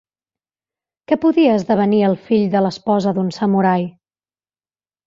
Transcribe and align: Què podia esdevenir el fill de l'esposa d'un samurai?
Què 1.11 1.17
podia 1.27 1.51
esdevenir 1.59 2.01
el 2.09 2.17
fill 2.31 2.49
de 2.57 2.65
l'esposa 2.69 3.17
d'un 3.21 3.33
samurai? 3.39 3.89